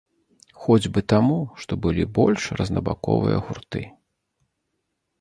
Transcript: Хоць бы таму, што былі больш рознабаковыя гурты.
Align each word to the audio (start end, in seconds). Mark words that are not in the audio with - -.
Хоць 0.63 0.91
бы 0.95 1.03
таму, 1.13 1.35
што 1.65 1.79
былі 1.85 2.09
больш 2.17 2.49
рознабаковыя 2.63 3.37
гурты. 3.47 3.81